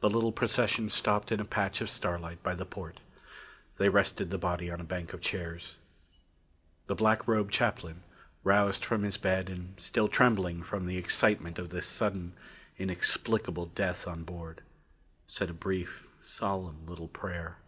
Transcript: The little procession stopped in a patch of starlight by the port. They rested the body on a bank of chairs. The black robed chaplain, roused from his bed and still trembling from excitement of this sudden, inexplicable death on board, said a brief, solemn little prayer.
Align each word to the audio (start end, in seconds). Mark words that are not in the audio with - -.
The 0.00 0.08
little 0.08 0.32
procession 0.32 0.88
stopped 0.88 1.30
in 1.30 1.40
a 1.40 1.44
patch 1.44 1.82
of 1.82 1.90
starlight 1.90 2.42
by 2.42 2.54
the 2.54 2.64
port. 2.64 3.00
They 3.76 3.90
rested 3.90 4.30
the 4.30 4.38
body 4.38 4.70
on 4.70 4.80
a 4.80 4.82
bank 4.82 5.12
of 5.12 5.20
chairs. 5.20 5.76
The 6.86 6.94
black 6.94 7.28
robed 7.28 7.52
chaplain, 7.52 8.02
roused 8.44 8.82
from 8.82 9.02
his 9.02 9.18
bed 9.18 9.50
and 9.50 9.78
still 9.78 10.08
trembling 10.08 10.62
from 10.62 10.88
excitement 10.88 11.58
of 11.58 11.68
this 11.68 11.86
sudden, 11.86 12.32
inexplicable 12.78 13.66
death 13.66 14.08
on 14.08 14.24
board, 14.24 14.62
said 15.28 15.50
a 15.50 15.52
brief, 15.52 16.06
solemn 16.24 16.86
little 16.86 17.08
prayer. 17.08 17.58